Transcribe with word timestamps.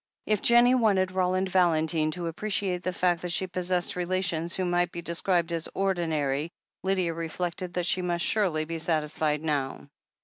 If 0.25 0.41
Jennie 0.41 0.73
wanted 0.73 1.11
Roland 1.11 1.49
Valentine 1.49 2.09
to 2.09 2.25
appreciate 2.25 2.81
the 2.81 2.91
fact 2.91 3.21
that 3.21 3.31
she 3.31 3.45
possessed 3.45 3.95
relations 3.95 4.55
who 4.55 4.65
might 4.65 4.91
be 4.91 5.03
described 5.03 5.53
as 5.53 5.69
"ordinary," 5.75 6.49
Lydia 6.81 7.13
reflected 7.13 7.73
that 7.73 7.85
she 7.85 8.01
must 8.01 8.25
surely 8.25 8.65
be 8.65 8.79
satisfied 8.79 9.43
now. 9.43 9.89